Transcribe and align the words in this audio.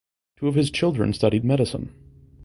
Two 0.35 0.47
of 0.47 0.55
his 0.55 0.71
children 0.71 1.13
studied 1.13 1.43
medicine. 1.43 1.93